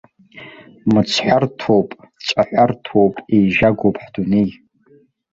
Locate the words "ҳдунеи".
4.03-4.49